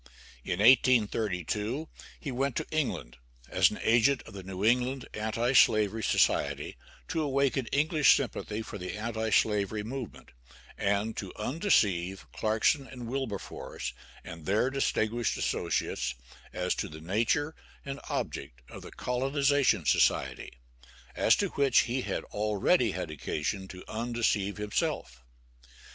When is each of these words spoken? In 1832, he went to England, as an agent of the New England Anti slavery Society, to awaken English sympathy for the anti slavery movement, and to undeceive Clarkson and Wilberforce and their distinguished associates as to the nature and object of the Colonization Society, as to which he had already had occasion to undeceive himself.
In 0.43 0.57
1832, 0.61 1.87
he 2.19 2.31
went 2.31 2.55
to 2.55 2.65
England, 2.71 3.17
as 3.49 3.69
an 3.69 3.77
agent 3.83 4.23
of 4.23 4.33
the 4.33 4.41
New 4.41 4.65
England 4.65 5.07
Anti 5.13 5.53
slavery 5.53 6.01
Society, 6.01 6.75
to 7.09 7.21
awaken 7.21 7.67
English 7.67 8.15
sympathy 8.17 8.63
for 8.63 8.79
the 8.79 8.97
anti 8.97 9.29
slavery 9.29 9.83
movement, 9.83 10.29
and 10.75 11.15
to 11.17 11.31
undeceive 11.35 12.25
Clarkson 12.31 12.87
and 12.87 13.07
Wilberforce 13.09 13.93
and 14.23 14.47
their 14.47 14.71
distinguished 14.71 15.37
associates 15.37 16.15
as 16.51 16.73
to 16.73 16.87
the 16.89 16.99
nature 16.99 17.53
and 17.85 17.99
object 18.09 18.63
of 18.71 18.81
the 18.81 18.89
Colonization 18.91 19.85
Society, 19.85 20.51
as 21.15 21.35
to 21.35 21.49
which 21.49 21.81
he 21.81 22.01
had 22.01 22.23
already 22.33 22.89
had 22.93 23.11
occasion 23.11 23.67
to 23.67 23.83
undeceive 23.87 24.57
himself. 24.57 25.21